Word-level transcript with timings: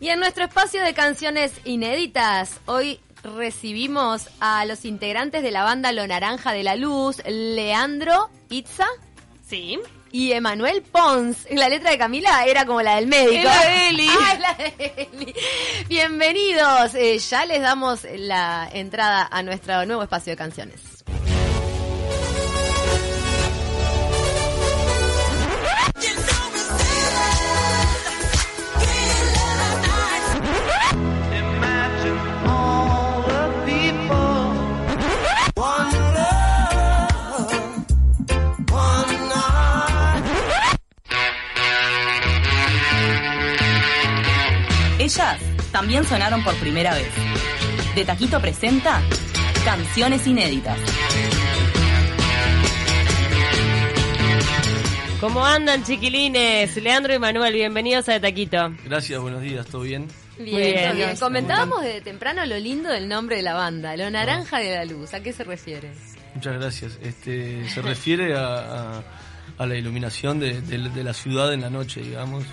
Y 0.00 0.10
en 0.10 0.20
nuestro 0.20 0.44
espacio 0.44 0.82
de 0.84 0.94
canciones 0.94 1.52
inéditas, 1.64 2.60
hoy 2.66 3.00
recibimos 3.24 4.28
a 4.38 4.64
los 4.64 4.84
integrantes 4.84 5.42
de 5.42 5.50
la 5.50 5.64
banda 5.64 5.90
Lo 5.90 6.06
Naranja 6.06 6.52
de 6.52 6.62
la 6.62 6.76
Luz, 6.76 7.20
Leandro 7.26 8.30
Itza. 8.48 8.86
Sí. 9.48 9.80
Y 10.12 10.32
Emanuel 10.32 10.82
Pons. 10.82 11.48
La 11.50 11.68
letra 11.68 11.90
de 11.90 11.98
Camila 11.98 12.44
era 12.46 12.64
como 12.64 12.80
la 12.80 12.94
del 12.94 13.08
médico. 13.08 13.48
De 13.48 13.88
Eli. 13.88 14.08
Ah, 14.20 14.38
la 14.38 14.54
de 14.54 15.08
Eli. 15.12 15.34
Bienvenidos. 15.88 16.94
Eh, 16.94 17.18
ya 17.18 17.44
les 17.44 17.60
damos 17.60 18.06
la 18.16 18.68
entrada 18.72 19.28
a 19.28 19.42
nuestro 19.42 19.84
nuevo 19.84 20.04
espacio 20.04 20.32
de 20.32 20.36
canciones. 20.36 20.97
También 45.78 46.02
sonaron 46.04 46.42
por 46.42 46.56
primera 46.56 46.92
vez. 46.92 47.06
De 47.94 48.04
Taquito 48.04 48.40
presenta 48.40 49.00
Canciones 49.64 50.26
Inéditas. 50.26 50.76
¿Cómo 55.20 55.44
andan, 55.44 55.84
chiquilines? 55.84 56.76
Leandro 56.82 57.14
y 57.14 57.20
Manuel, 57.20 57.54
bienvenidos 57.54 58.08
a 58.08 58.14
De 58.14 58.18
Taquito. 58.20 58.74
Gracias, 58.86 59.20
buenos 59.20 59.40
días, 59.40 59.66
¿todo 59.66 59.82
bien? 59.82 60.08
Bien, 60.36 60.50
Muy 60.52 60.62
bien. 60.62 60.96
bien. 60.96 61.16
Comentábamos 61.16 61.82
desde 61.84 62.00
temprano 62.00 62.44
lo 62.44 62.56
lindo 62.58 62.88
del 62.88 63.08
nombre 63.08 63.36
de 63.36 63.42
la 63.42 63.54
banda, 63.54 63.96
Lo 63.96 64.10
Naranja 64.10 64.58
de 64.58 64.74
la 64.74 64.84
Luz. 64.84 65.14
¿A 65.14 65.20
qué 65.22 65.32
se 65.32 65.44
refiere? 65.44 65.92
Muchas 66.34 66.54
gracias. 66.54 66.98
Este, 67.04 67.68
se 67.70 67.82
refiere 67.82 68.36
a, 68.36 68.42
a- 68.98 69.02
a 69.58 69.66
la 69.66 69.76
iluminación 69.76 70.40
de, 70.40 70.60
de- 70.60 70.88
de 70.90 71.04
la 71.04 71.14
ciudad 71.14 71.52
en 71.52 71.60
la 71.60 71.70
noche, 71.70 72.00
digamos. 72.00 72.44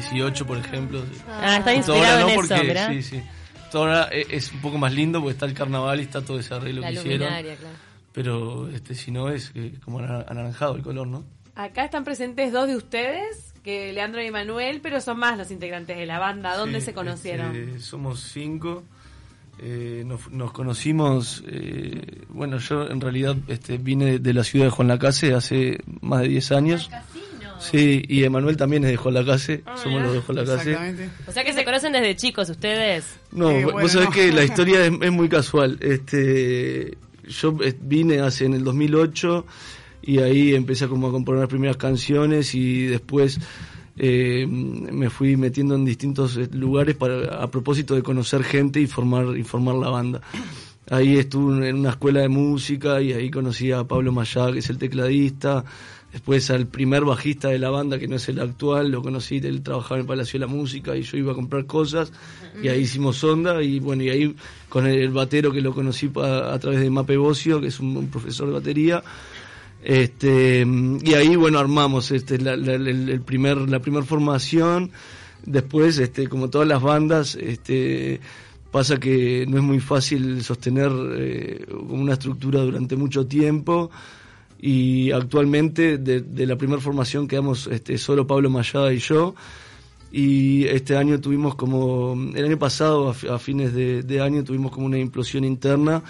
18, 0.00 0.46
por 0.46 0.58
ejemplo. 0.58 1.02
Ah, 1.28 1.56
está 1.58 1.74
inspirado 1.74 2.00
hora 2.02 2.20
no, 2.20 2.28
en 2.28 2.34
porque, 2.36 2.54
eso, 2.54 2.64
¿verdad? 2.66 2.90
sí, 2.92 3.02
sí. 3.02 3.22
Toda 3.70 3.84
hora 3.84 4.08
e- 4.12 4.26
es 4.30 4.52
un 4.52 4.60
poco 4.60 4.78
más 4.78 4.92
lindo 4.92 5.20
porque 5.20 5.32
está 5.32 5.46
el 5.46 5.54
carnaval 5.54 6.00
y 6.00 6.04
está 6.04 6.20
todo 6.22 6.38
ese 6.38 6.54
arreglo 6.54 6.80
La 6.82 6.88
que 6.88 6.94
hicieron. 6.94 7.28
claro. 7.28 7.50
Pero 8.12 8.68
este, 8.70 8.94
si 8.94 9.10
no 9.10 9.28
es 9.28 9.52
eh, 9.54 9.74
como 9.84 9.98
ana- 9.98 10.24
anaranjado 10.28 10.76
el 10.76 10.82
color, 10.82 11.06
¿no? 11.06 11.24
Acá 11.54 11.84
están 11.84 12.04
presentes 12.04 12.52
dos 12.52 12.66
de 12.68 12.76
ustedes, 12.76 13.52
que 13.62 13.92
Leandro 13.92 14.22
y 14.22 14.30
Manuel, 14.30 14.80
pero 14.82 15.00
son 15.00 15.18
más 15.18 15.36
los 15.36 15.50
integrantes 15.50 15.96
de 15.96 16.06
la 16.06 16.18
banda. 16.18 16.56
¿Dónde 16.56 16.80
Sí, 16.80 16.86
se 16.86 16.94
conocieron? 16.94 17.54
este, 17.54 17.78
somos 17.80 18.20
cinco. 18.20 18.84
Eh, 19.58 20.02
nos, 20.06 20.30
nos 20.30 20.52
conocimos, 20.52 21.42
eh, 21.48 22.24
bueno, 22.28 22.58
yo 22.58 22.88
en 22.90 23.00
realidad 23.00 23.36
este, 23.48 23.78
vine 23.78 24.18
de 24.18 24.34
la 24.34 24.44
ciudad 24.44 24.66
de 24.66 24.70
Juan 24.70 24.88
Lacase 24.88 25.32
hace 25.32 25.78
más 26.02 26.20
de 26.20 26.28
10 26.28 26.52
años. 26.52 26.90
Sí, 27.58 28.04
y 28.08 28.24
Emanuel 28.24 28.56
también 28.56 28.84
es 28.84 28.90
de 28.90 28.96
Juan 28.96 29.14
Lacase, 29.14 29.62
somos 29.82 30.02
los 30.02 30.12
de 30.14 30.20
Juan 30.20 30.36
Lacase. 30.36 30.70
Exactamente. 30.72 31.10
O 31.26 31.32
sea 31.32 31.44
que 31.44 31.52
se 31.52 31.64
conocen 31.64 31.92
desde 31.92 32.14
chicos 32.16 32.48
ustedes. 32.50 33.16
No, 33.32 33.50
Eh, 33.50 33.64
vos 33.64 33.92
sabés 33.92 34.08
no. 34.08 34.14
que 34.14 34.32
la 34.32 34.44
historia 34.44 34.84
es, 34.86 34.92
es 35.00 35.12
muy 35.12 35.28
casual. 35.28 35.78
Este, 35.80 36.96
yo 37.28 37.56
eh, 37.62 37.74
vine 37.80 38.20
hace 38.20 38.44
en 38.44 38.54
el 38.54 38.64
2008 38.64 39.46
y 40.02 40.18
ahí 40.18 40.54
empecé 40.54 40.86
como 40.88 41.08
a 41.08 41.10
componer 41.10 41.40
las 41.40 41.48
primeras 41.48 41.76
canciones 41.76 42.54
y 42.54 42.86
después 42.86 43.40
eh, 43.98 44.46
me 44.46 45.08
fui 45.10 45.36
metiendo 45.36 45.74
en 45.74 45.84
distintos 45.84 46.36
eh, 46.36 46.48
lugares 46.52 46.94
para 46.94 47.42
a 47.42 47.50
propósito 47.50 47.94
de 47.94 48.02
conocer 48.02 48.44
gente 48.44 48.80
y 48.80 48.86
formar 48.86 49.36
y 49.36 49.42
formar 49.42 49.74
la 49.76 49.88
banda. 49.88 50.20
Ahí 50.88 51.16
estuve 51.18 51.68
en 51.68 51.76
una 51.78 51.90
escuela 51.90 52.20
de 52.20 52.28
música 52.28 53.00
y 53.02 53.12
ahí 53.12 53.28
conocí 53.30 53.72
a 53.72 53.82
Pablo 53.82 54.12
Mayá, 54.12 54.52
que 54.52 54.60
es 54.60 54.70
el 54.70 54.78
tecladista. 54.78 55.64
Después 56.12 56.50
al 56.50 56.66
primer 56.66 57.04
bajista 57.04 57.48
de 57.48 57.58
la 57.58 57.68
banda, 57.68 57.98
que 57.98 58.08
no 58.08 58.16
es 58.16 58.28
el 58.28 58.40
actual, 58.40 58.90
lo 58.90 59.02
conocí, 59.02 59.36
él 59.36 59.62
trabajaba 59.62 59.96
en 59.96 60.00
el 60.02 60.06
Palacio 60.06 60.38
de 60.38 60.46
la 60.46 60.52
Música 60.52 60.96
y 60.96 61.02
yo 61.02 61.18
iba 61.18 61.32
a 61.32 61.34
comprar 61.34 61.66
cosas. 61.66 62.10
Y 62.62 62.68
ahí 62.68 62.82
hicimos 62.82 63.22
onda 63.22 63.62
y 63.62 63.80
bueno, 63.80 64.02
y 64.02 64.08
ahí 64.10 64.36
con 64.68 64.86
el, 64.86 65.10
batero 65.10 65.52
que 65.52 65.60
lo 65.60 65.74
conocí 65.74 66.08
pa- 66.08 66.54
a 66.54 66.58
través 66.58 66.80
de 66.80 66.88
Mape 66.88 67.16
Bocio, 67.16 67.60
que 67.60 67.66
es 67.66 67.80
un, 67.80 68.08
profesor 68.08 68.46
de 68.46 68.54
batería. 68.54 69.02
Este, 69.84 70.66
y 71.02 71.14
ahí 71.14 71.36
bueno 71.36 71.58
armamos 71.58 72.10
este 72.10 72.38
la, 72.38 72.54
el, 72.54 73.20
primer 73.20 73.56
la 73.68 73.78
primer 73.78 74.02
formación 74.02 74.90
después 75.44 75.98
este 75.98 76.26
como 76.26 76.48
todas 76.48 76.66
las 76.66 76.82
bandas 76.82 77.36
este 77.36 78.20
pasa 78.72 78.98
que 78.98 79.46
no 79.46 79.58
es 79.58 79.62
muy 79.62 79.78
fácil 79.78 80.42
sostener 80.42 80.90
eh, 81.18 81.66
una 81.88 82.14
estructura 82.14 82.62
durante 82.62 82.96
mucho 82.96 83.26
tiempo 83.26 83.90
y 84.60 85.10
actualmente 85.12 85.98
de, 85.98 86.20
de 86.22 86.46
la 86.46 86.56
primera 86.56 86.80
formación 86.80 87.28
quedamos 87.28 87.66
este, 87.66 87.98
solo 87.98 88.26
Pablo 88.26 88.48
Mayada 88.50 88.92
y 88.92 88.98
yo 88.98 89.34
y 90.12 90.64
este 90.68 90.96
año 90.96 91.20
tuvimos 91.20 91.54
como 91.56 92.14
el 92.34 92.44
año 92.44 92.58
pasado 92.58 93.08
a, 93.10 93.14
fi- 93.14 93.28
a 93.28 93.38
fines 93.38 93.74
de, 93.74 94.02
de 94.02 94.20
año 94.20 94.44
tuvimos 94.44 94.72
como 94.72 94.86
una 94.86 94.98
implosión 94.98 95.44
interna 95.44 96.02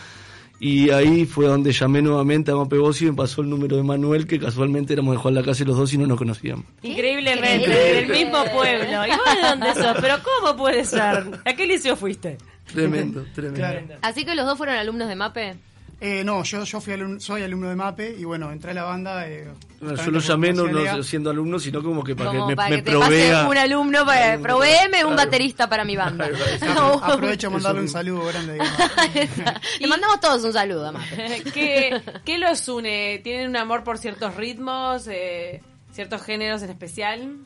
y 0.58 0.88
ahí 0.90 1.26
fue 1.26 1.46
donde 1.46 1.72
llamé 1.72 2.00
nuevamente 2.00 2.50
a 2.50 2.56
Mape 2.56 2.78
Bossi 2.78 3.04
y 3.06 3.10
me 3.10 3.16
pasó 3.16 3.42
el 3.42 3.50
número 3.50 3.76
de 3.76 3.82
Manuel 3.82 4.26
que 4.26 4.38
casualmente 4.38 4.92
éramos 4.94 5.14
de 5.14 5.18
Juan 5.18 5.34
Lacase 5.34 5.64
los 5.64 5.76
dos 5.76 5.92
y 5.92 5.98
no 5.98 6.06
nos 6.06 6.16
conocíamos 6.18 6.64
Increíblemente, 6.82 7.56
Increíble. 7.64 7.94
del 7.94 8.08
mismo 8.26 8.44
pueblo. 8.54 9.06
¿Y 9.06 9.10
vos 9.10 9.34
de 9.42 9.48
dónde 9.48 9.74
sos? 9.74 9.96
¿Pero 10.00 10.14
cómo 10.22 10.56
puede 10.56 10.84
ser? 10.84 11.24
¿A 11.44 11.52
qué 11.54 11.66
liceo 11.66 11.96
fuiste? 11.96 12.38
tremendo 12.72 13.24
tremendo 13.34 13.58
Claro. 13.60 13.80
Así 14.02 14.24
que 14.24 14.34
los 14.34 14.46
dos 14.46 14.56
fueron 14.56 14.76
alumnos 14.76 15.08
de 15.08 15.16
MAPE. 15.16 15.56
Eh, 15.98 16.22
no, 16.24 16.42
yo, 16.42 16.62
yo 16.64 16.78
fui 16.78 16.92
alum- 16.92 17.18
soy 17.18 17.42
alumno 17.42 17.70
de 17.70 17.74
MAPE 17.76 18.16
y 18.18 18.24
bueno, 18.24 18.52
entré 18.52 18.72
a 18.72 18.74
la 18.74 18.82
banda. 18.84 19.26
eh, 19.26 19.48
No, 19.80 19.94
yo 19.94 20.10
lo 20.10 20.18
llamé 20.20 20.52
no, 20.52 20.66
no 20.68 21.02
siendo 21.02 21.30
alumno 21.30 21.58
sino 21.58 21.82
como 21.82 22.04
que 22.04 22.14
para 22.14 22.30
Como 22.32 22.48
que 22.48 22.52
me, 22.52 22.56
para 22.56 22.68
me 22.68 22.76
que 22.76 22.82
te 22.82 22.90
provea 22.90 23.32
pase 23.34 23.48
un 23.50 23.56
alumno, 23.56 24.04
para 24.04 24.38
proveeme 24.38 25.04
un 25.06 25.16
baterista 25.16 25.68
para 25.70 25.86
mi 25.86 25.96
banda. 25.96 26.28
Apro- 26.60 27.00
Aprovecho 27.02 27.46
a 27.46 27.50
mandarle 27.50 27.80
un 27.80 27.88
saludo 27.88 28.26
grande. 28.26 28.58
Le 29.80 29.86
mandamos 29.86 30.20
todos 30.20 30.44
un 30.44 30.52
saludo 30.52 30.86
a 30.88 30.92
Mape. 30.92 31.42
¿Qué, 31.54 32.00
qué 32.26 32.38
los 32.38 32.68
une? 32.68 33.20
¿Tienen 33.24 33.48
un 33.48 33.56
amor 33.56 33.82
por 33.82 33.96
ciertos 33.96 34.34
ritmos, 34.34 35.08
eh, 35.08 35.62
ciertos 35.92 36.20
géneros 36.22 36.62
en 36.62 36.70
especial? 36.70 37.36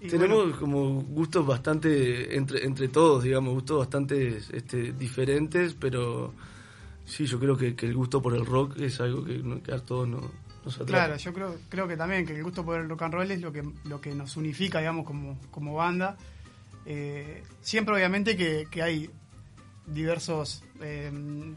Y 0.00 0.08
Tenemos 0.08 0.38
bueno, 0.42 0.58
como 0.58 1.02
gustos 1.02 1.46
bastante, 1.46 2.36
entre, 2.36 2.64
entre 2.64 2.88
todos, 2.88 3.22
digamos, 3.22 3.54
gustos 3.54 3.78
bastante 3.78 4.38
este, 4.52 4.92
diferentes, 4.92 5.74
pero 5.78 6.34
sí, 7.04 7.26
yo 7.26 7.38
creo 7.38 7.56
que, 7.56 7.74
que 7.74 7.86
el 7.86 7.94
gusto 7.94 8.20
por 8.22 8.34
el 8.34 8.44
rock 8.46 8.78
es 8.78 9.00
algo 9.00 9.24
que, 9.24 9.38
no- 9.38 9.62
que 9.62 9.72
a 9.72 9.78
todos 9.78 10.08
no- 10.08 10.30
nos 10.64 10.74
atrapa. 10.76 10.86
claro, 11.06 11.16
yo 11.16 11.32
creo, 11.32 11.56
creo 11.68 11.88
que 11.88 11.96
también 11.96 12.24
que 12.26 12.36
el 12.36 12.44
gusto 12.44 12.64
por 12.64 12.78
el 12.80 12.88
rock 12.88 13.02
and 13.02 13.14
roll 13.14 13.30
es 13.30 13.40
lo 13.40 13.52
que, 13.52 13.62
lo 13.84 14.00
que 14.00 14.14
nos 14.14 14.36
unifica, 14.36 14.78
digamos, 14.78 15.04
como, 15.06 15.38
como 15.50 15.74
banda. 15.74 16.16
Eh, 16.86 17.42
siempre 17.60 17.94
obviamente 17.94 18.36
que, 18.36 18.66
que 18.70 18.82
hay 18.82 19.10
diversos 19.86 20.62
eh, 20.80 21.10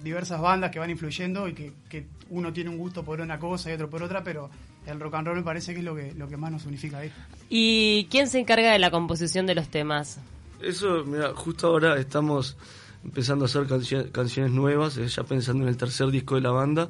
diversas 0.04 0.42
bandas 0.42 0.72
que 0.72 0.80
van 0.80 0.90
influyendo 0.90 1.48
y 1.48 1.54
que, 1.54 1.74
que 1.90 2.08
uno 2.30 2.52
tiene 2.52 2.70
un 2.72 2.78
gusto 2.78 3.04
por 3.04 3.22
una 3.22 3.40
cosa 3.40 3.70
y 3.70 3.74
otro 3.74 3.90
por 3.90 4.02
otra, 4.04 4.24
pero 4.24 4.50
el 4.88 5.00
rock 5.00 5.16
and 5.16 5.28
roll 5.28 5.38
me 5.38 5.44
parece 5.44 5.74
que 5.74 5.80
es 5.80 5.86
lo 5.86 5.96
que, 5.96 6.14
lo 6.14 6.28
que 6.28 6.38
más 6.38 6.52
nos 6.52 6.66
unifica 6.66 7.00
ahí. 7.00 7.12
¿Y 7.50 8.08
quién 8.10 8.28
se 8.28 8.40
encarga 8.40 8.72
de 8.72 8.80
la 8.80 8.90
composición 8.92 9.46
de 9.46 9.56
los 9.56 9.70
temas? 9.70 10.20
Eso, 10.62 11.04
mira, 11.06 11.34
justo 11.36 11.68
ahora 11.68 11.98
estamos 12.00 12.58
empezando 13.06 13.46
a 13.46 13.48
hacer 13.48 13.68
cancio- 13.68 14.12
canciones 14.12 14.52
nuevas, 14.52 14.98
eh, 14.98 15.08
ya 15.08 15.24
pensando 15.24 15.64
en 15.64 15.70
el 15.70 15.78
tercer 15.78 16.12
disco 16.12 16.36
de 16.36 16.42
la 16.42 16.52
banda. 16.52 16.90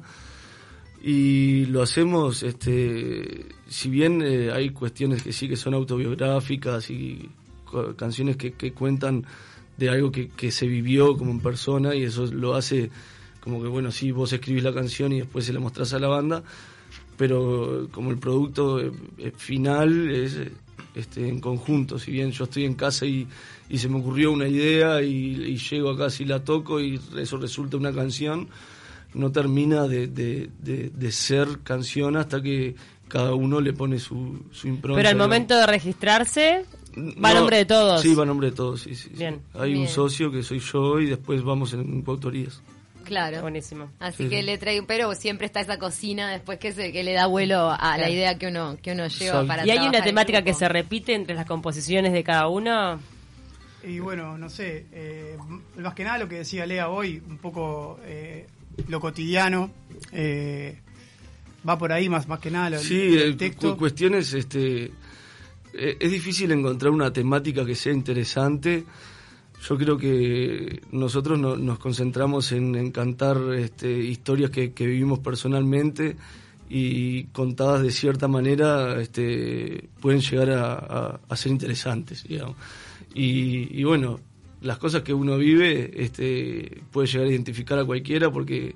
Y 1.02 1.66
lo 1.66 1.82
hacemos, 1.82 2.42
este, 2.42 3.46
si 3.68 3.88
bien 3.90 4.22
eh, 4.22 4.50
hay 4.52 4.70
cuestiones 4.70 5.22
que 5.22 5.32
sí 5.32 5.48
que 5.48 5.56
son 5.56 5.74
autobiográficas 5.74 6.90
y 6.90 7.28
canciones 7.96 8.36
que, 8.36 8.52
que 8.54 8.72
cuentan 8.72 9.24
de 9.76 9.90
algo 9.90 10.10
que, 10.10 10.28
que 10.30 10.50
se 10.50 10.66
vivió 10.66 11.16
como 11.16 11.30
en 11.30 11.40
persona 11.40 11.94
y 11.94 12.04
eso 12.04 12.26
lo 12.26 12.54
hace 12.54 12.90
como 13.40 13.62
que, 13.62 13.68
bueno, 13.68 13.92
sí, 13.92 14.10
vos 14.10 14.32
escribís 14.32 14.64
la 14.64 14.74
canción 14.74 15.12
y 15.12 15.20
después 15.20 15.44
se 15.44 15.52
la 15.52 15.60
mostrás 15.60 15.92
a 15.92 16.00
la 16.00 16.08
banda, 16.08 16.42
pero 17.16 17.88
como 17.92 18.10
el 18.10 18.18
producto 18.18 18.80
eh, 18.80 18.90
final 19.36 20.10
es 20.10 20.38
este, 20.96 21.28
en 21.28 21.38
conjunto. 21.40 21.98
Si 21.98 22.10
bien 22.10 22.32
yo 22.32 22.44
estoy 22.44 22.64
en 22.64 22.74
casa 22.74 23.06
y, 23.06 23.28
y 23.68 23.78
se 23.78 23.88
me 23.88 23.98
ocurrió 23.98 24.32
una 24.32 24.46
idea 24.48 25.02
y, 25.02 25.08
y 25.44 25.56
llego 25.58 25.90
acá 25.90 26.10
si 26.10 26.24
la 26.24 26.44
toco 26.44 26.80
y 26.80 27.00
eso 27.18 27.36
resulta 27.36 27.76
una 27.76 27.92
canción, 27.92 28.48
no 29.14 29.32
termina 29.32 29.88
de, 29.88 30.06
de, 30.08 30.50
de- 30.60 30.90
de 30.90 31.12
ser 31.12 31.60
canción 31.64 32.16
hasta 32.16 32.42
que 32.42 32.74
cada 33.08 33.34
uno 33.34 33.60
le 33.60 33.72
pone 33.72 33.98
su, 33.98 34.44
su 34.52 34.68
impronta. 34.68 34.96
Pero 34.98 35.08
al 35.08 35.16
momento 35.16 35.56
de 35.56 35.66
registrarse, 35.66 36.64
va 36.96 37.30
a 37.30 37.32
No, 37.34 37.40
nombre 37.40 37.58
de 37.58 37.64
todos. 37.66 38.00
Sí, 38.02 38.14
va 38.14 38.24
a 38.24 38.26
nombre 38.26 38.50
de 38.50 38.56
todos, 38.56 38.82
sí, 38.82 38.94
sí. 38.94 39.08
sí. 39.10 39.14
Bien. 39.18 39.40
Hay 39.54 39.70
Bien. 39.72 39.82
un 39.82 39.88
socio 39.88 40.30
que 40.30 40.42
soy 40.42 40.58
yo 40.60 41.00
y 41.00 41.06
después 41.06 41.42
vamos 41.42 41.72
en 41.72 42.02
coautorías. 42.02 42.60
Claro. 43.04 43.40
Buenísimo. 43.42 43.88
Así 44.00 44.24
Sí, 44.24 44.28
que 44.28 44.40
sí. 44.40 44.42
le 44.46 44.58
traigo, 44.58 44.84
pero 44.84 45.14
siempre 45.14 45.46
está 45.46 45.60
esa 45.60 45.78
cocina 45.78 46.28
después 46.32 46.58
que 46.58 46.72
se, 46.72 46.90
que 46.90 47.04
le 47.04 47.12
da 47.12 47.26
vuelo 47.26 47.70
a 47.70 47.96
la 47.96 48.10
idea 48.10 48.36
que 48.36 48.48
uno 48.48 48.76
que 48.82 48.90
uno 48.92 49.06
lleva 49.06 49.24
Exacto. 49.42 49.46
para 49.46 49.64
¿Y 49.64 49.70
hay 49.70 49.86
una 49.86 50.02
temática 50.02 50.42
que 50.42 50.52
se 50.54 50.68
repite 50.68 51.14
entre 51.14 51.36
las 51.36 51.46
composiciones 51.46 52.12
de 52.12 52.24
cada 52.24 52.48
uno? 52.48 52.98
Y 53.86 54.00
bueno, 54.00 54.36
no 54.36 54.48
sé, 54.50 54.86
eh, 54.92 55.36
más 55.78 55.94
que 55.94 56.02
nada 56.04 56.18
lo 56.18 56.28
que 56.28 56.36
decía 56.38 56.66
Lea 56.66 56.88
hoy, 56.88 57.22
un 57.28 57.38
poco 57.38 58.00
eh, 58.04 58.46
lo 58.88 58.98
cotidiano, 59.00 59.70
eh, 60.12 60.76
va 61.68 61.78
por 61.78 61.92
ahí 61.92 62.08
más, 62.08 62.26
más 62.26 62.40
que 62.40 62.50
nada 62.50 62.70
lo, 62.70 62.78
Sí, 62.80 63.00
el 63.16 63.32
eh, 63.32 63.34
texto. 63.34 63.72
cu- 63.72 63.78
cuestiones, 63.78 64.32
este, 64.34 64.86
eh, 65.72 65.96
es 66.00 66.10
difícil 66.10 66.50
encontrar 66.50 66.90
una 66.92 67.12
temática 67.12 67.64
que 67.64 67.74
sea 67.76 67.92
interesante. 67.92 68.84
Yo 69.68 69.78
creo 69.78 69.96
que 69.96 70.82
nosotros 70.92 71.38
no- 71.38 71.56
nos 71.56 71.78
concentramos 71.78 72.50
en, 72.52 72.74
en 72.74 72.90
cantar 72.90 73.38
este, 73.56 73.90
historias 73.90 74.50
que, 74.50 74.72
que 74.72 74.86
vivimos 74.86 75.20
personalmente 75.20 76.16
y 76.68 77.24
contadas 77.26 77.82
de 77.82 77.92
cierta 77.92 78.26
manera 78.26 79.00
este, 79.00 79.88
pueden 80.00 80.20
llegar 80.20 80.50
a, 80.50 80.72
a- 80.74 81.20
a 81.28 81.36
ser 81.36 81.52
interesantes, 81.52 82.24
digamos. 82.24 82.56
Y, 83.18 83.68
y 83.80 83.84
bueno, 83.84 84.20
las 84.60 84.78
cosas 84.78 85.02
que 85.02 85.14
uno 85.14 85.38
vive 85.38 85.90
este, 85.96 86.82
puede 86.90 87.06
llegar 87.08 87.26
a 87.26 87.30
identificar 87.30 87.78
a 87.78 87.84
cualquiera 87.84 88.30
porque 88.30 88.74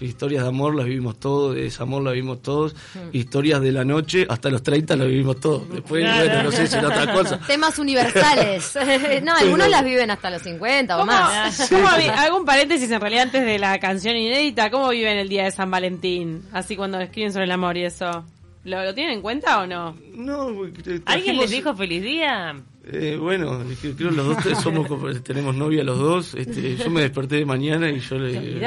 historias 0.00 0.42
de 0.42 0.48
amor 0.48 0.74
las 0.74 0.86
vivimos 0.86 1.20
todos, 1.20 1.54
de 1.54 1.62
desamor 1.62 2.02
las 2.02 2.14
vivimos 2.14 2.42
todos, 2.42 2.74
historias 3.12 3.60
de 3.60 3.70
la 3.70 3.84
noche 3.84 4.26
hasta 4.28 4.50
los 4.50 4.60
30 4.62 4.96
las 4.96 5.06
vivimos 5.06 5.38
todos. 5.38 5.68
Después, 5.70 6.02
Claro. 6.02 6.24
bueno, 6.26 6.42
no 6.44 6.50
sé 6.50 6.66
si 6.66 6.76
era 6.76 6.88
otra 6.88 7.12
cosa. 7.12 7.38
Temas 7.46 7.78
universales. 7.78 8.76
no, 9.22 9.36
algunos 9.36 9.68
las 9.68 9.84
viven 9.84 10.10
hasta 10.10 10.30
los 10.30 10.42
50 10.42 10.96
o 10.96 11.00
¿Cómo, 11.00 11.12
más. 11.12 11.68
cómo 11.70 11.86
vi- 11.98 12.08
hago 12.08 12.38
un 12.38 12.44
paréntesis 12.44 12.90
en 12.90 13.00
realidad 13.00 13.24
antes 13.24 13.44
de 13.44 13.58
la 13.60 13.78
canción 13.78 14.16
inédita. 14.16 14.70
¿Cómo 14.72 14.88
viven 14.88 15.18
el 15.18 15.28
día 15.28 15.44
de 15.44 15.52
San 15.52 15.70
Valentín? 15.70 16.42
Así 16.52 16.74
cuando 16.74 16.98
escriben 16.98 17.32
sobre 17.32 17.44
el 17.44 17.52
amor 17.52 17.76
y 17.76 17.84
eso. 17.84 18.24
¿Lo, 18.64 18.82
lo 18.84 18.94
tienen 18.94 19.14
en 19.14 19.22
cuenta 19.22 19.60
o 19.60 19.66
no? 19.68 19.96
No, 20.16 20.64
eh, 20.66 20.72
¿Alguien 20.76 21.02
trajimos- 21.04 21.40
les 21.42 21.50
dijo 21.50 21.76
feliz 21.76 22.02
día? 22.02 22.60
Eh, 22.84 23.16
bueno, 23.20 23.62
creo 23.80 23.96
que 23.96 24.04
los 24.04 24.16
dos 24.44 24.58
somos 24.62 24.88
como- 24.88 25.08
tenemos 25.20 25.54
novia 25.54 25.84
los 25.84 25.98
dos. 25.98 26.34
Este, 26.34 26.76
yo 26.76 26.90
me 26.90 27.00
desperté 27.02 27.36
de 27.36 27.44
mañana 27.44 27.88
y 27.90 28.00
yo 28.00 28.16
le. 28.18 28.60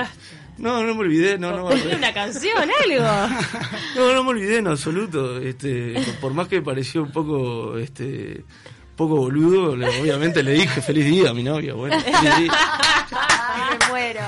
No, 0.57 0.81
no 0.83 0.95
me 0.95 1.01
olvidé, 1.01 1.37
no, 1.37 1.51
no. 1.51 1.65
Una 1.65 2.13
canción, 2.13 2.55
algo. 2.57 3.05
No, 3.97 4.13
no 4.13 4.23
me 4.23 4.29
olvidé 4.29 4.59
en 4.59 4.67
absoluto. 4.67 5.37
Este, 5.39 5.95
por 6.21 6.33
más 6.33 6.47
que 6.47 6.61
pareció 6.61 7.03
un 7.03 7.11
poco, 7.11 7.77
este, 7.77 8.45
poco 8.95 9.17
boludo, 9.17 9.75
le- 9.75 9.99
obviamente 10.01 10.41
le 10.43 10.53
dije 10.53 10.81
feliz 10.81 11.05
día 11.05 11.31
a 11.31 11.33
mi 11.33 11.43
novia. 11.43 11.73
Bueno, 11.73 11.99
feliz 11.99 12.37
día. 12.37 12.53
Ay, 13.11 13.77
me 13.81 13.87
muero. 13.89 14.21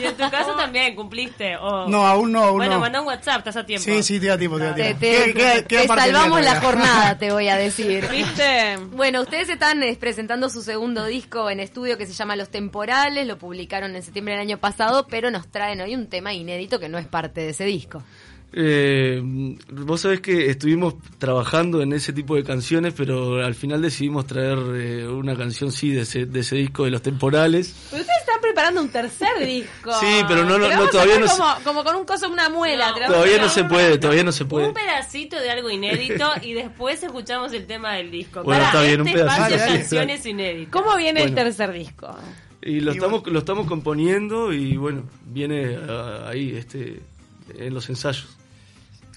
Y 0.00 0.02
en 0.04 0.16
tu 0.16 0.30
caso 0.30 0.47
también 0.58 0.94
cumpliste. 0.94 1.54
No, 1.54 2.06
aún 2.06 2.32
no, 2.32 2.44
aún 2.44 2.56
Bueno, 2.58 2.74
no. 2.74 2.80
manda 2.80 3.00
un 3.00 3.06
WhatsApp, 3.06 3.38
estás 3.38 3.56
a 3.56 3.64
tiempo. 3.64 3.84
Sí, 3.84 4.02
sí, 4.02 4.20
te 4.20 4.26
da 4.26 4.36
tiempo, 4.36 4.58
te 4.58 4.64
da 4.64 4.74
tiempo. 4.74 4.98
te- 5.00 5.86
salvamos 5.86 6.42
la 6.42 6.60
jornada, 6.60 7.16
te 7.18 7.30
voy 7.32 7.48
a 7.48 7.56
decir. 7.56 8.04
¿Viste? 8.10 8.76
Bueno, 8.92 9.22
ustedes 9.22 9.48
están 9.48 9.82
eh, 9.82 9.96
presentando 9.98 10.50
su 10.50 10.62
segundo 10.62 11.06
disco 11.06 11.48
en 11.48 11.60
estudio 11.60 11.96
que 11.96 12.06
se 12.06 12.12
llama 12.12 12.36
Los 12.36 12.50
Temporales, 12.50 13.26
lo 13.26 13.38
publicaron 13.38 13.94
en 13.96 14.02
septiembre 14.02 14.34
del 14.34 14.42
año 14.42 14.58
pasado, 14.58 15.06
pero 15.08 15.30
nos 15.30 15.48
traen 15.48 15.80
hoy 15.80 15.94
un 15.94 16.08
tema 16.08 16.34
inédito 16.34 16.78
que 16.80 16.88
no 16.88 16.98
es 16.98 17.06
parte 17.06 17.40
de 17.40 17.50
ese 17.50 17.64
disco. 17.64 18.02
Eh, 18.50 19.20
vos 19.70 20.00
sabés 20.00 20.20
que 20.22 20.48
estuvimos 20.48 20.94
trabajando 21.18 21.82
en 21.82 21.92
ese 21.92 22.14
tipo 22.14 22.34
de 22.34 22.42
canciones, 22.44 22.94
pero 22.96 23.44
al 23.44 23.54
final 23.54 23.82
decidimos 23.82 24.26
traer 24.26 24.58
eh, 24.74 25.06
una 25.06 25.36
canción, 25.36 25.70
sí, 25.70 25.90
de 25.92 26.00
ese, 26.02 26.24
de 26.24 26.40
ese 26.40 26.56
disco 26.56 26.84
de 26.84 26.90
los 26.90 27.02
temporales. 27.02 27.74
Pero 27.90 28.00
ustedes 28.02 28.17
preparando 28.48 28.80
un 28.80 28.88
tercer 28.88 29.44
disco. 29.44 29.92
Sí, 30.00 30.22
pero 30.26 30.44
no, 30.44 30.58
no, 30.58 30.88
todavía 30.88 31.18
no 31.18 31.28
se- 31.28 31.38
como, 31.38 31.54
como 31.64 31.84
con 31.84 31.96
un 31.96 32.04
coso, 32.04 32.28
una 32.28 32.48
muela. 32.48 32.92
No, 32.92 33.06
Todavía 33.06 33.38
no 33.38 33.48
se 33.48 33.64
puede, 33.64 33.98
todavía 33.98 34.24
no 34.24 34.32
se 34.32 34.44
puede. 34.44 34.68
Un 34.68 34.74
pedacito 34.74 35.36
de 35.38 35.50
algo 35.50 35.70
inédito 35.70 36.30
y 36.42 36.54
después 36.54 37.02
escuchamos 37.02 37.52
el 37.52 37.66
tema 37.66 37.94
del 37.94 38.10
disco. 38.10 38.42
Bueno, 38.42 38.64
está 38.64 38.82
bien, 38.82 39.00
un 39.00 39.08
este 39.08 39.20
pedacito. 39.20 39.42
espacio 39.44 39.56
Dale, 39.58 39.70
dale, 39.72 39.80
canciones 39.80 40.26
inéditas. 40.26 40.72
¿Cómo 40.72 40.96
viene 40.96 41.22
el 41.22 41.34
tercer 41.34 41.72
disco? 41.72 42.16
Y 42.62 42.80
lo 42.80 42.92
Y 42.92 42.96
estamos, 42.96 43.26
lo 43.26 43.38
estamos 43.38 43.66
componiendo 43.66 44.52
y 44.52 44.76
bueno, 44.76 45.04
viene 45.26 45.78
ah, 45.88 46.26
ahí, 46.28 46.56
este, 46.56 47.00
en 47.56 47.72
los 47.74 47.88
ensayos. 47.88 48.36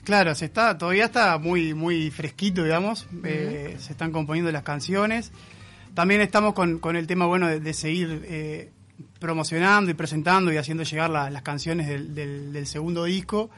Claro, 0.03 0.33
se 0.35 0.45
está, 0.45 0.77
todavía 0.77 1.05
está 1.05 1.37
muy, 1.37 1.73
muy 1.73 2.09
fresquito, 2.11 2.63
digamos. 2.63 3.07
Eh, 3.23 3.75
se 3.79 3.91
están 3.91 4.11
componiendo 4.11 4.51
las 4.51 4.63
canciones. 4.63 5.31
También 5.93 6.21
estamos 6.21 6.53
con, 6.53 6.79
con 6.79 6.95
el 6.95 7.05
tema 7.05 7.25
bueno 7.25 7.47
de, 7.47 7.59
de 7.59 7.73
seguir 7.73 8.23
eh, 8.25 8.71
promocionando 9.19 9.91
y 9.91 9.93
presentando 9.93 10.51
y 10.51 10.57
haciendo 10.57 10.83
llegar 10.83 11.09
la- 11.09 11.29
las 11.29 11.41
canciones 11.41 11.87
del, 11.87 12.13
del- 12.15 12.53
del 12.53 12.67
segundo 12.67 13.03
disco. 13.05 13.49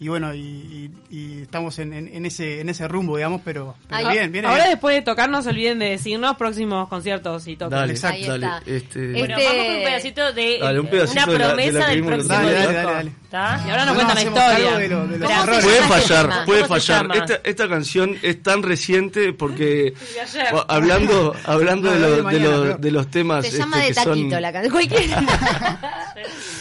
Y 0.00 0.06
bueno, 0.06 0.32
y, 0.32 0.38
y- 0.38 0.90
y 1.10 1.42
estamos 1.42 1.76
en, 1.80 1.92
en- 1.92 2.06
en 2.14 2.24
ese 2.24 2.60
en 2.60 2.68
ese 2.68 2.86
rumbo, 2.86 3.16
digamos, 3.16 3.40
pero, 3.44 3.74
pero 3.88 4.10
bien, 4.10 4.30
bien. 4.30 4.44
Ahora 4.44 4.58
bien. 4.64 4.70
después 4.70 4.94
de 4.94 5.02
tocar 5.02 5.28
no 5.28 5.42
se 5.42 5.48
olviden 5.50 5.80
de 5.80 5.86
decirnos 5.90 6.36
próximos 6.36 6.88
conciertos 6.88 7.48
y 7.48 7.56
todo. 7.56 7.70
Dale, 7.70 7.94
Exacto. 7.94 8.16
Ahí 8.16 8.24
dale. 8.28 8.46
está. 8.46 8.58
Este, 8.58 8.76
Este- 8.78 9.12
Bueno, 9.18 9.34
vamos 9.36 9.64
con 9.64 9.74
un 9.74 9.82
pedacito 9.82 10.32
de 10.32 10.58
Dale, 10.60 10.80
un 10.80 10.86
pedacito 10.86 11.22
una 11.24 11.32
de 11.32 11.38
la- 11.38 11.48
de 11.48 11.48
la 11.48 11.54
promesa 11.54 11.88
del 11.88 12.04
próximo 12.04 12.16
disco. 12.16 12.34
Dale, 12.34 12.52
dale, 12.54 12.74
dale. 12.92 13.12
¿Está? 13.28 13.62
Y 13.66 13.70
ahora 13.70 13.84
nos 13.84 13.86
No, 13.88 13.94
cuentan 13.94 14.14
la 14.14 14.22
historia. 14.22 14.78
de 14.78 14.88
lo- 14.88 15.06
de 15.08 15.18
los 15.18 15.28
¿Cómo 15.30 15.44
se 15.44 15.50
errores. 15.50 15.64
llama 15.64 15.66
Puede 15.66 15.78
este 15.78 15.88
fallar, 16.08 16.44
puede 16.46 16.62
¿Cómo 16.62 16.80
se 16.80 16.92
fallar. 16.92 17.16
Esta, 17.16 17.40
esta 17.50 17.68
canción 17.68 18.16
es 18.22 18.42
tan 18.42 18.62
reciente 18.62 19.32
porque 19.32 19.94
hablando 20.68 21.34
hablando 21.44 21.88
No, 21.90 21.94
de, 21.94 22.00
lo- 22.00 22.16
de, 22.16 22.22
mañana, 22.22 22.44
lo- 22.46 22.76
de 22.78 22.90
los 22.92 23.10
temas 23.10 23.42
Se 23.42 23.48
este, 23.48 23.58
llama 23.60 23.78
de 23.78 23.88
que 23.88 23.94
son- 23.94 24.04
taquito 24.04 24.38
la 24.40 24.52
canción. 24.52 24.74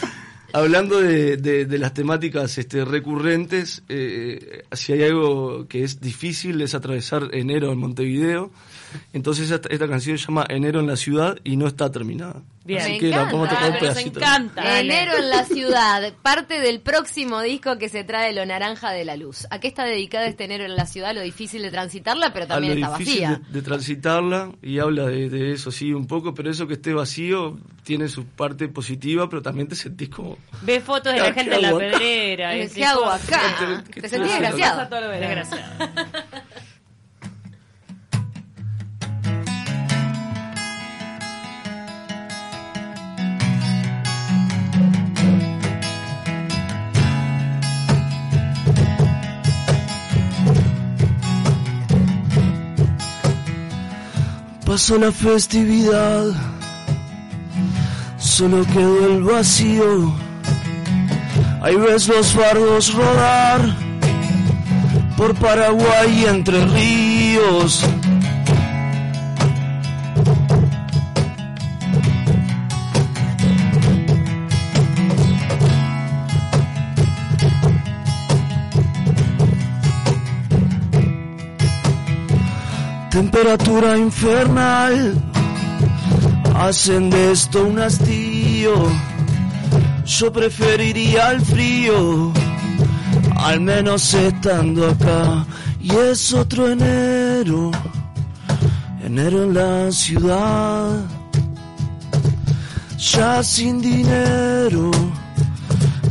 Hablando 0.54 1.00
de, 1.00 1.38
de- 1.38 1.66
de 1.66 1.78
las 1.78 1.94
temáticas 1.94 2.58
este, 2.58 2.86
recurrentes, 2.86 3.84
eh, 3.90 4.64
si 4.72 4.94
hay 4.94 5.04
algo 5.04 5.68
que 5.68 5.84
es 5.84 6.00
difícil 6.00 6.62
es 6.62 6.74
atravesar 6.74 7.30
enero 7.34 7.72
en 7.72 7.80
Montevideo. 7.80 8.52
Entonces 9.14 9.50
esta, 9.52 9.70
esta 9.70 9.88
canción 9.88 10.18
se 10.18 10.26
llama 10.28 10.46
Enero 10.50 10.80
en 10.80 10.88
la 10.88 10.96
ciudad 10.96 11.38
y 11.44 11.58
no 11.58 11.68
está 11.68 11.92
terminada. 11.92 12.42
Bien. 12.66 12.82
Así 12.82 12.92
Me 12.94 13.00
que 13.00 13.08
la 13.08 13.16
encanta. 13.18 13.34
vamos 13.34 13.48
a 13.48 13.52
tocar 13.52 13.66
un 13.68 13.72
Nos 13.72 13.80
pedacito. 13.82 14.20
encanta. 14.20 14.62
Dale. 14.64 14.80
Enero 14.82 15.18
en 15.18 15.30
la 15.30 15.44
ciudad, 15.46 16.14
parte 16.22 16.60
del 16.60 16.82
próximo 16.82 17.42
disco 17.42 17.78
que 17.78 17.88
se 17.88 18.04
trae 18.04 18.34
Lo 18.34 18.46
Naranja 18.46 18.92
de 18.92 19.06
la 19.06 19.16
Luz. 19.16 19.48
¿A 19.52 19.60
qué 19.62 19.70
está 19.70 19.86
dedicada 19.86 20.26
este 20.28 20.44
enero 20.44 20.66
en 20.66 20.76
la 20.76 20.86
ciudad? 20.86 21.16
Lo 21.16 21.22
difícil 21.22 21.62
de 21.62 21.72
transitarla, 21.72 22.34
pero 22.34 22.44
a 22.44 22.48
también 22.50 22.80
lo 22.80 22.86
está 22.88 22.98
difícil 22.98 23.22
vacía. 23.24 23.42
de, 23.48 23.54
de 23.54 23.62
transitarla 23.62 24.52
y 24.62 24.80
habla 24.80 25.06
de, 25.06 25.30
de 25.30 25.54
eso 25.54 25.72
sí 25.72 25.94
un 25.94 26.08
poco, 26.08 26.34
pero 26.34 26.52
eso 26.52 26.68
que 26.68 26.74
esté 26.74 26.94
vacío 26.94 27.58
tiene 27.84 28.10
su 28.10 28.26
parte 28.26 28.68
positiva, 28.68 29.30
pero 29.30 29.42
también 29.42 29.70
te 29.70 29.76
sentís 29.76 30.10
como 30.10 30.38
Ve 30.64 30.82
fotos 30.82 31.14
de 31.14 31.20
la 31.20 31.28
¿Qué 31.28 31.34
gente 31.36 31.56
en 31.56 31.62
la 31.62 31.78
pedrera. 31.78 32.52
¿Qué 32.68 32.84
hago 32.86 33.04
"Oh, 33.04 33.10
acá? 33.12 33.84
¿Qué 33.90 34.02
Te 34.02 34.08
estoy 34.08 34.20
sentís 34.28 34.32
desgraciado. 34.42 34.90
Desgraciado. 35.12 35.90
Pasó 54.68 54.98
la 54.98 55.14
festividad, 55.14 56.26
solo 58.18 58.66
quedó 58.66 59.06
el 59.08 59.24
vacío. 59.24 60.14
Ahí 61.62 61.76
ves 61.78 62.10
los 62.10 62.34
fardos 62.34 62.94
rodar 62.94 63.62
por 65.16 65.34
Paraguay 65.36 66.26
entre 66.28 66.66
ríos. 66.66 67.82
Temperatura 83.18 83.98
infernal, 83.98 85.16
hacen 86.54 87.10
de 87.10 87.32
esto 87.32 87.66
un 87.66 87.80
hastío. 87.80 88.76
Yo 90.06 90.32
preferiría 90.32 91.32
el 91.32 91.42
frío, 91.42 92.32
al 93.38 93.60
menos 93.62 94.14
estando 94.14 94.88
acá. 94.92 95.48
Y 95.82 95.96
es 95.96 96.32
otro 96.32 96.70
enero, 96.70 97.72
enero 99.04 99.46
en 99.46 99.54
la 99.56 99.92
ciudad, 99.92 101.04
ya 103.00 103.42
sin 103.42 103.82
dinero, 103.82 104.92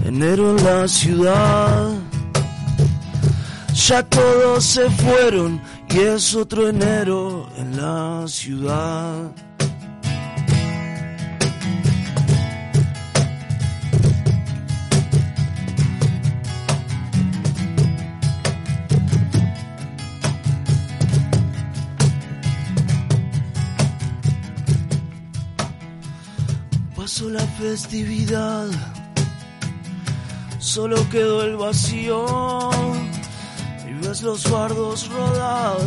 enero 0.05 0.59
en 0.59 0.65
la 0.65 0.89
ciudad. 0.89 1.89
Ya 3.87 4.03
todos 4.03 4.65
se 4.65 4.91
fueron 4.91 5.61
y 5.89 5.99
es 6.01 6.35
otro 6.35 6.69
enero 6.69 7.49
en 7.57 7.77
la 7.77 8.25
ciudad. 8.27 9.33
Pasó 26.97 27.31
la 27.31 27.47
festividad, 27.59 28.69
solo 30.59 30.97
quedó 31.09 31.45
el 31.45 31.57
vacío 31.57 32.96
los 34.23 34.45
fardos 34.45 35.09
rodar 35.09 35.79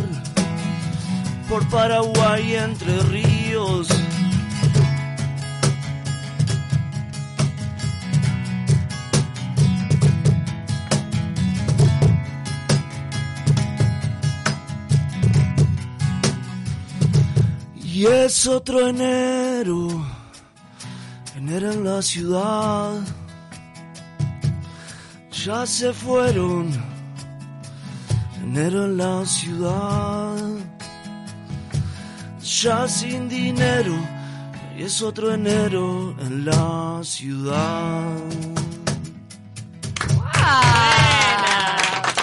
por 1.48 1.68
Paraguay 1.68 2.54
entre 2.54 2.98
ríos. 3.04 3.88
Y 17.82 18.06
es 18.06 18.46
otro 18.46 18.86
enero, 18.86 19.88
enero 21.36 21.72
en 21.72 21.84
la 21.84 22.00
ciudad. 22.00 23.00
Ya 25.44 25.66
se 25.66 25.92
fueron, 25.92 26.89
enero 28.52 28.84
en 28.84 28.96
la 28.96 29.24
ciudad. 29.24 30.36
Ya 32.42 32.88
sin 32.88 33.28
dinero, 33.28 33.94
y 34.76 34.82
es 34.82 35.00
otro 35.02 35.32
enero 35.32 36.16
en 36.20 36.44
la 36.44 37.00
ciudad. 37.04 38.02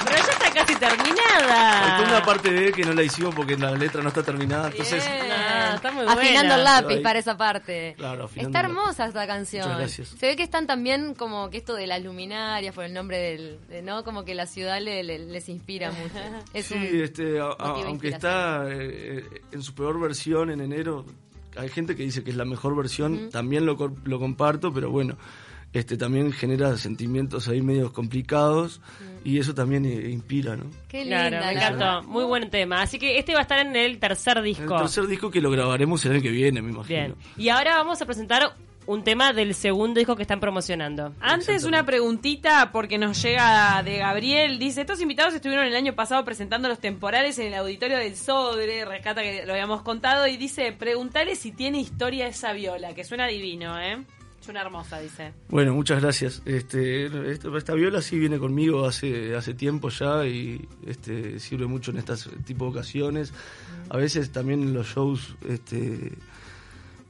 Pero 0.03 0.17
ya 0.17 0.31
está 0.33 0.51
casi 0.53 0.73
Hay 0.73 0.79
terminada. 0.79 2.03
una 2.05 2.23
parte 2.25 2.49
B 2.49 2.73
que 2.73 2.83
no 2.83 2.93
la 2.93 3.03
hicimos 3.03 3.33
porque 3.33 3.55
la 3.55 3.71
letra 3.71 4.01
no 4.01 4.09
está 4.09 4.21
terminada, 4.21 4.67
entonces... 4.67 5.03
está 5.77 5.91
muy 5.91 6.05
Afinando 6.07 6.55
el 6.55 6.63
lápiz 6.63 6.99
para 7.01 7.19
esa 7.19 7.37
parte. 7.37 7.95
Claro, 7.97 8.29
Está 8.35 8.59
hermosa 8.59 9.05
esta 9.07 9.25
canción. 9.25 9.63
Muchas 9.63 9.77
gracias. 9.79 10.07
Se 10.09 10.27
ve 10.27 10.35
que 10.35 10.43
están 10.43 10.67
también 10.67 11.13
como 11.15 11.49
que 11.49 11.57
esto 11.57 11.73
de 11.73 11.87
las 11.87 12.03
luminarias 12.03 12.75
por 12.75 12.83
el 12.83 12.93
nombre 12.93 13.17
del, 13.17 13.59
de- 13.69 13.81
¿no? 13.81 14.03
Como 14.03 14.25
que 14.25 14.35
la 14.35 14.45
ciudad 14.45 14.81
le- 14.81 15.03
le- 15.03 15.19
les 15.19 15.49
inspira 15.49 15.91
mucho. 15.91 16.13
Es 16.53 16.65
Sí, 16.67 16.75
este, 17.01 17.39
a- 17.39 17.55
aunque 17.59 18.09
está 18.09 18.65
eh, 18.69 19.23
en 19.51 19.61
su 19.63 19.73
peor 19.73 19.99
versión 19.99 20.51
en 20.51 20.59
enero, 20.61 21.05
hay 21.55 21.69
gente 21.69 21.95
que 21.95 22.03
dice 22.03 22.23
que 22.23 22.31
es 22.31 22.35
la 22.37 22.45
mejor 22.45 22.75
versión, 22.75 23.29
también 23.31 23.65
lo, 23.65 23.77
lo 24.03 24.19
comparto, 24.19 24.71
pero 24.73 24.91
bueno, 24.91 25.17
este 25.79 25.97
también 25.97 26.31
genera 26.31 26.77
sentimientos 26.77 27.47
ahí 27.47 27.61
medios 27.61 27.91
complicados 27.91 28.81
y 29.23 29.39
eso 29.39 29.53
también 29.53 29.85
eh, 29.85 30.09
inspira, 30.09 30.55
¿no? 30.55 30.65
Qué 30.87 31.01
linda. 31.01 31.27
Claro, 31.29 31.45
me 31.45 31.51
encantó. 31.53 32.07
Muy 32.07 32.23
buen 32.23 32.49
tema. 32.49 32.81
Así 32.81 32.97
que 32.99 33.17
este 33.19 33.33
va 33.33 33.39
a 33.39 33.41
estar 33.43 33.59
en 33.59 33.75
el 33.75 33.99
tercer 33.99 34.37
El 34.37 34.43
disco. 34.45 34.77
tercer 34.77 35.07
disco 35.07 35.29
que 35.29 35.41
lo 35.41 35.51
grabaremos 35.51 36.03
el 36.05 36.13
año 36.13 36.21
que 36.21 36.31
viene, 36.31 36.61
me 36.61 36.71
imagino. 36.71 36.99
Bien. 36.99 37.15
Y 37.35 37.49
ahora 37.49 37.75
vamos 37.75 38.01
a 38.01 38.05
presentar 38.05 38.53
un 38.87 39.03
tema 39.03 39.33
del 39.33 39.53
segundo 39.53 39.99
disco 39.99 40.15
que 40.15 40.21
están 40.21 40.39
promocionando. 40.39 41.13
Antes 41.19 41.65
una 41.65 41.85
preguntita 41.85 42.71
porque 42.71 42.97
nos 42.97 43.21
llega 43.21 43.83
de 43.83 43.97
Gabriel. 43.97 44.59
Dice, 44.59 44.81
estos 44.81 45.01
invitados 45.01 45.33
estuvieron 45.33 45.65
el 45.65 45.75
año 45.75 45.93
pasado 45.93 46.23
presentando 46.23 46.69
los 46.69 46.79
temporales 46.79 47.37
en 47.37 47.47
el 47.47 47.55
auditorio 47.55 47.97
del 47.97 48.15
Sodre, 48.15 48.85
rescata 48.85 49.21
que 49.21 49.45
lo 49.45 49.51
habíamos 49.51 49.81
contado, 49.81 50.25
y 50.27 50.37
dice, 50.37 50.71
preguntale 50.71 51.35
si 51.35 51.51
tiene 51.51 51.79
historia 51.79 52.27
esa 52.27 52.53
viola, 52.53 52.95
que 52.95 53.03
suena 53.03 53.27
divino, 53.27 53.79
¿eh? 53.79 54.05
Suena 54.47 54.61
hermosa, 54.61 55.01
dice. 55.01 55.33
Bueno, 55.49 55.73
muchas 55.73 56.01
gracias. 56.01 56.41
Este, 56.45 57.07
esta, 57.33 57.73
viola 57.73 58.01
sí 58.01 58.17
viene 58.17 58.39
conmigo 58.39 58.85
hace, 58.85 59.35
hace 59.35 59.53
tiempo 59.53 59.89
ya 59.89 60.25
y 60.25 60.65
este, 60.85 61.37
sirve 61.37 61.67
mucho 61.67 61.91
en 61.91 61.97
estas 61.97 62.29
tipo 62.45 62.63
de 62.63 62.71
ocasiones. 62.71 63.33
A 63.89 63.97
veces 63.97 64.31
también 64.31 64.61
en 64.61 64.73
los 64.73 64.87
shows 64.87 65.35
este, 65.49 66.13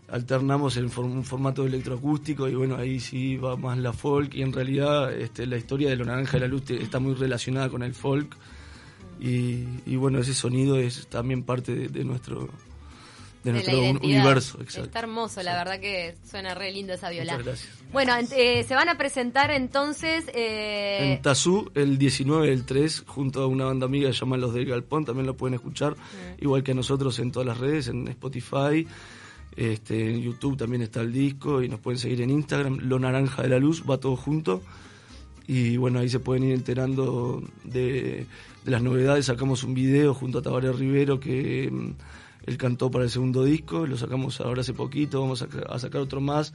alternamos 0.09 0.77
en 0.77 0.85
un 0.85 1.23
formato 1.23 1.63
electroacústico 1.63 2.47
y 2.47 2.55
bueno, 2.55 2.75
ahí 2.75 2.99
sí 2.99 3.37
va 3.37 3.55
más 3.55 3.77
la 3.77 3.93
folk 3.93 4.33
y 4.33 4.41
en 4.41 4.51
realidad 4.51 5.13
este, 5.13 5.45
la 5.45 5.57
historia 5.57 5.89
de 5.89 5.95
Lo 5.95 6.05
Naranja 6.05 6.37
de 6.37 6.39
la 6.39 6.47
Luz 6.47 6.71
está 6.71 6.97
muy 6.97 7.13
relacionada 7.13 7.69
con 7.69 7.83
el 7.83 7.93
folk 7.93 8.35
y, 9.19 9.63
y 9.85 9.95
bueno, 9.95 10.17
ese 10.17 10.33
sonido 10.33 10.79
es 10.79 11.05
también 11.05 11.43
parte 11.43 11.87
de 11.87 12.03
nuestro, 12.03 12.49
de 13.47 13.53
nuestro 13.53 13.79
universo. 14.07 14.59
Exacto. 14.61 14.87
Está 14.87 14.99
hermoso, 14.99 15.41
la 15.43 15.55
verdad 15.55 15.79
que 15.79 16.15
suena 16.29 16.53
re 16.53 16.71
lindo 16.71 16.93
esa 16.93 17.09
viola. 17.09 17.33
Muchas 17.33 17.45
gracias. 17.45 17.73
Bueno, 17.91 18.13
eh, 18.35 18.63
se 18.67 18.75
van 18.75 18.89
a 18.89 18.97
presentar 18.97 19.51
entonces... 19.51 20.25
eh, 20.33 21.13
En 21.13 21.21
Tazú, 21.21 21.71
el 21.75 21.97
19 21.97 22.47
del 22.49 22.65
3, 22.65 23.03
junto 23.07 23.41
a 23.41 23.47
una 23.47 23.65
banda 23.65 23.85
amiga 23.85 24.09
que 24.09 24.13
se 24.13 24.19
llama 24.19 24.37
Los 24.37 24.53
del 24.53 24.65
Galpón, 24.65 25.05
también 25.05 25.25
lo 25.25 25.35
pueden 25.37 25.53
escuchar, 25.53 25.95
igual 26.39 26.63
que 26.63 26.71
a 26.71 26.75
nosotros 26.75 27.17
en 27.19 27.31
todas 27.31 27.47
las 27.47 27.57
redes, 27.57 27.87
en 27.87 28.07
Spotify, 28.09 28.85
este, 29.55 30.11
en 30.11 30.21
YouTube 30.21 30.57
también 30.57 30.81
está 30.83 31.01
el 31.01 31.11
disco 31.11 31.63
y 31.63 31.69
nos 31.69 31.79
pueden 31.79 31.97
seguir 31.97 32.21
en 32.21 32.29
Instagram, 32.29 32.79
Lo 32.83 32.99
Naranja 32.99 33.41
de 33.41 33.49
la 33.49 33.57
Luz, 33.59 33.83
va 33.89 33.97
todo 33.99 34.15
junto. 34.15 34.61
Y 35.47 35.77
bueno, 35.77 35.99
ahí 35.99 36.09
se 36.09 36.19
pueden 36.19 36.43
ir 36.43 36.53
enterando 36.53 37.41
de, 37.63 38.25
de 38.65 38.71
las 38.71 38.81
novedades. 38.83 39.27
Sacamos 39.27 39.63
un 39.63 39.73
video 39.73 40.13
junto 40.13 40.39
a 40.39 40.41
Tabaré 40.41 40.73
Rivero 40.73 41.21
que 41.21 41.69
mm, 41.71 41.91
él 42.47 42.57
cantó 42.57 42.89
para 42.89 43.03
el 43.03 43.11
segundo 43.11 43.43
disco, 43.43 43.85
lo 43.85 43.97
sacamos 43.97 44.39
ahora 44.39 44.61
hace 44.61 44.73
poquito, 44.73 45.19
vamos 45.19 45.41
a, 45.43 45.79
sacar 45.79 46.01
otro 46.01 46.21
más. 46.21 46.53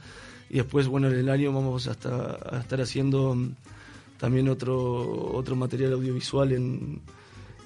Y 0.49 0.55
después, 0.55 0.87
bueno, 0.87 1.07
en 1.07 1.15
el 1.15 1.29
año 1.29 1.53
vamos 1.53 1.87
a 1.87 1.91
estar 1.91 2.81
haciendo 2.81 3.35
mm, 3.35 3.51
también 4.17 4.49
otro, 4.49 5.35
otro 5.35 5.55
material 5.55 5.93
audiovisual 5.93 6.51
en, 6.51 6.99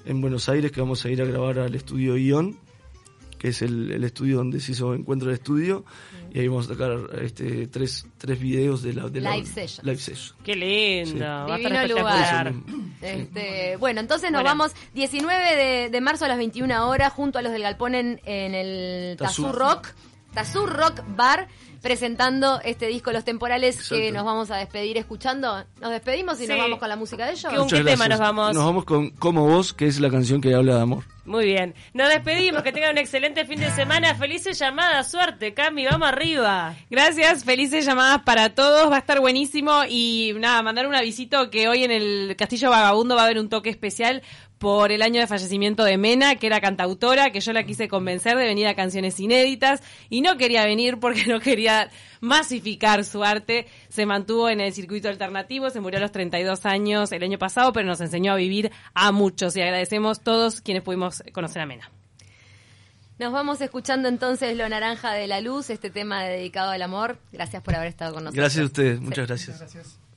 en 0.04 0.20
Buenos 0.20 0.46
Aires 0.50 0.70
que 0.70 0.80
vamos 0.82 1.02
a 1.06 1.10
ir 1.10 1.22
a 1.22 1.24
grabar 1.24 1.58
al 1.58 1.74
estudio 1.74 2.18
Ion, 2.18 2.54
que 3.38 3.48
es 3.48 3.62
el, 3.62 3.90
el 3.92 4.04
estudio 4.04 4.36
donde 4.38 4.60
se 4.60 4.72
hizo 4.72 4.94
Encuentro 4.94 5.28
de 5.28 5.34
Estudio. 5.34 5.84
Y 6.32 6.40
ahí 6.40 6.48
vamos 6.48 6.66
a 6.66 6.74
sacar 6.74 6.98
este, 7.22 7.66
tres, 7.68 8.06
tres 8.18 8.38
videos 8.38 8.82
de 8.82 8.92
la, 8.92 9.08
de 9.08 9.20
la 9.20 9.34
Live 9.36 9.46
sessions. 9.46 9.84
live 9.84 9.98
session. 9.98 10.36
Qué 10.44 10.56
lindo. 10.56 11.12
Sí. 11.12 11.18
Va 11.20 11.54
a 11.54 11.56
estar 11.58 11.88
lugar. 11.90 12.54
Este, 13.00 13.76
bueno, 13.76 14.00
entonces 14.00 14.30
nos 14.30 14.42
Bueno. 14.42 14.58
vamos 14.58 14.72
19 14.94 15.56
de, 15.56 15.88
de 15.90 16.00
marzo 16.00 16.24
a 16.24 16.28
las 16.28 16.36
21 16.38 16.88
horas 16.88 17.12
junto 17.12 17.38
a 17.38 17.42
los 17.42 17.52
del 17.52 17.62
Galpón 17.62 17.94
en, 17.94 18.20
en 18.24 18.54
el 18.54 19.16
Tazú. 19.16 19.42
Tazú 19.44 19.56
Rock, 19.56 19.88
Tazú 20.38 20.66
Rock 20.66 21.02
Bar, 21.16 21.48
presentando 21.82 22.60
este 22.64 22.86
disco 22.86 23.10
Los 23.10 23.24
Temporales 23.24 23.88
que 23.88 24.12
nos 24.12 24.24
vamos 24.24 24.52
a 24.52 24.56
despedir 24.56 24.96
escuchando. 24.96 25.64
Nos 25.80 25.90
despedimos 25.90 26.38
y 26.40 26.44
Sí. 26.44 26.48
nos 26.48 26.58
vamos 26.58 26.78
con 26.78 26.88
la 26.88 26.94
música 26.94 27.26
de 27.26 27.32
ellos. 27.32 27.52
¿Con 27.52 27.62
Muchas 27.64 27.80
qué 27.80 27.84
tema 27.84 28.06
nos 28.06 28.20
vamos? 28.20 28.54
Nos 28.54 28.64
vamos 28.64 28.84
con 28.84 29.10
Como 29.10 29.48
Vos, 29.48 29.72
que 29.74 29.88
es 29.88 29.98
la 29.98 30.10
canción 30.10 30.40
que 30.40 30.54
habla 30.54 30.76
de 30.76 30.80
amor. 30.82 31.02
Muy 31.24 31.44
bien. 31.44 31.74
Nos 31.92 32.08
despedimos. 32.08 32.62
Que 32.62 32.70
tengan 32.72 32.92
un 32.92 32.98
excelente 32.98 33.44
fin 33.46 33.58
de 33.58 33.70
semana. 33.72 34.14
Felices 34.14 34.56
llamadas. 34.60 35.10
Suerte, 35.10 35.52
Cami. 35.54 35.84
Vamos 35.86 36.08
arriba. 36.08 36.76
Gracias, 36.88 37.44
felices 37.44 37.84
llamadas 37.84 38.22
para 38.22 38.54
todos, 38.54 38.90
va 38.90 38.96
a 38.96 39.00
estar 39.00 39.18
buenísimo 39.20 39.82
y 39.88 40.34
nada, 40.38 40.62
mandar 40.62 40.86
un 40.86 40.94
avisito 40.94 41.50
que 41.50 41.68
hoy 41.68 41.82
en 41.84 41.90
el 41.90 42.36
Castillo 42.38 42.70
Vagabundo 42.70 43.14
va 43.16 43.22
a 43.22 43.24
haber 43.24 43.40
un 43.40 43.48
toque 43.48 43.68
especial 43.70 44.22
por 44.58 44.92
el 44.92 45.02
año 45.02 45.20
de 45.20 45.26
fallecimiento 45.26 45.84
de 45.84 45.96
Mena, 45.96 46.36
que 46.36 46.46
era 46.46 46.60
cantautora, 46.60 47.30
que 47.30 47.40
yo 47.40 47.52
la 47.52 47.64
quise 47.64 47.88
convencer 47.88 48.36
de 48.36 48.44
venir 48.44 48.66
a 48.66 48.74
canciones 48.74 49.18
inéditas 49.20 49.82
y 50.10 50.20
no 50.20 50.36
quería 50.36 50.64
venir 50.64 50.98
porque 50.98 51.26
no 51.26 51.40
quería 51.40 51.90
masificar 52.20 53.04
su 53.04 53.24
arte. 53.24 53.66
Se 53.88 54.06
mantuvo 54.06 54.48
en 54.48 54.60
el 54.60 54.72
circuito 54.72 55.08
alternativo, 55.08 55.70
se 55.70 55.80
murió 55.80 55.98
a 55.98 56.02
los 56.02 56.12
32 56.12 56.66
años 56.66 57.12
el 57.12 57.22
año 57.22 57.38
pasado, 57.38 57.72
pero 57.72 57.86
nos 57.86 58.00
enseñó 58.00 58.32
a 58.32 58.36
vivir 58.36 58.72
a 58.94 59.12
muchos 59.12 59.56
y 59.56 59.62
agradecemos 59.62 60.20
todos 60.20 60.60
quienes 60.60 60.82
pudimos 60.82 61.22
conocer 61.32 61.62
a 61.62 61.66
Mena. 61.66 61.90
Nos 63.18 63.32
vamos 63.32 63.60
escuchando 63.60 64.08
entonces 64.08 64.56
Lo 64.56 64.68
Naranja 64.68 65.12
de 65.12 65.26
la 65.26 65.40
Luz, 65.40 65.70
este 65.70 65.90
tema 65.90 66.22
dedicado 66.22 66.70
al 66.70 66.82
amor. 66.82 67.18
Gracias 67.32 67.62
por 67.62 67.74
haber 67.74 67.88
estado 67.88 68.14
con 68.14 68.24
nosotros. 68.24 68.40
Gracias 68.40 68.62
a 68.62 68.66
ustedes, 68.66 69.00
muchas 69.00 69.26
gracias. 69.26 69.58
Gracias. 69.58 70.07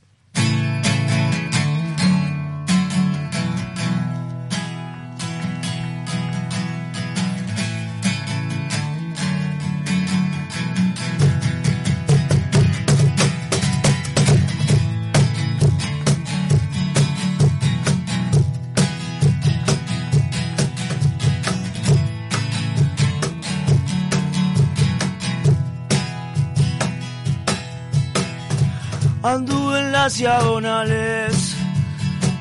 Anduve 29.34 29.80
en 29.80 29.94
las 29.94 30.18
diagonales, 30.18 31.56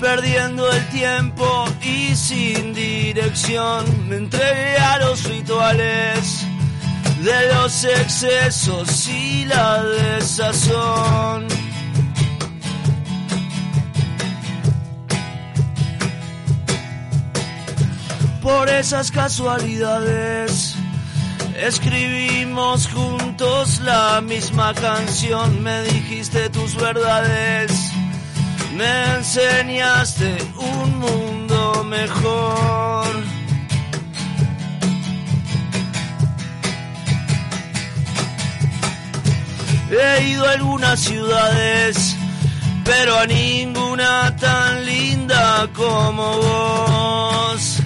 perdiendo 0.00 0.68
el 0.72 0.88
tiempo 0.88 1.66
y 1.80 2.16
sin 2.16 2.74
dirección. 2.74 4.08
Me 4.08 4.16
entregué 4.16 4.76
a 4.76 4.98
los 4.98 5.22
rituales 5.22 6.44
de 7.22 7.54
los 7.54 7.84
excesos 7.84 9.06
y 9.06 9.44
la 9.44 9.84
desazón. 9.84 11.46
Por 18.42 18.68
esas 18.68 19.12
casualidades 19.12 20.79
escribimos 21.60 22.88
juntos 22.88 23.80
la 23.80 24.20
misma 24.20 24.72
canción, 24.74 25.62
me 25.62 25.82
dijiste 25.82 26.48
tus 26.50 26.74
verdades, 26.74 27.70
me 28.76 29.16
enseñaste 29.16 30.36
un 30.56 30.98
mundo 30.98 31.84
mejor. 31.84 33.06
He 39.90 40.28
ido 40.28 40.46
a 40.46 40.52
algunas 40.52 41.00
ciudades, 41.00 42.16
pero 42.84 43.18
a 43.18 43.26
ninguna 43.26 44.34
tan 44.36 44.86
linda 44.86 45.68
como 45.74 46.38
vos. 46.38 47.79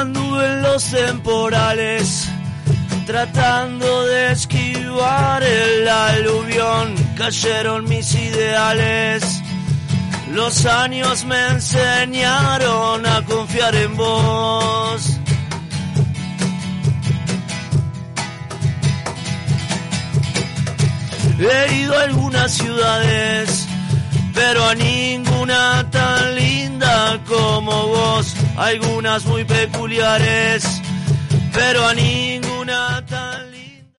Anduve 0.00 0.46
en 0.46 0.62
los 0.62 0.84
temporales 0.90 2.26
tratando 3.04 4.06
de 4.06 4.32
esquivar 4.32 5.42
el 5.42 5.86
aluvión. 5.86 6.94
Cayeron 7.18 7.84
mis 7.86 8.14
ideales. 8.14 9.42
Los 10.32 10.64
años 10.64 11.26
me 11.26 11.48
enseñaron 11.48 13.04
a 13.04 13.22
confiar 13.26 13.74
en 13.74 13.94
vos. 13.94 15.18
He 21.38 21.74
ido 21.74 21.98
a 21.98 22.02
algunas 22.04 22.52
ciudades, 22.52 23.66
pero 24.32 24.64
a 24.66 24.74
ninguna 24.74 25.90
tan 25.90 26.36
linda 26.36 27.20
como 27.26 27.88
vos 27.88 28.34
algunas 28.56 29.24
muy 29.26 29.44
peculiares, 29.44 30.64
pero 31.52 31.86
a 31.86 31.94
ninguna 31.94 33.04
tan 33.06 33.29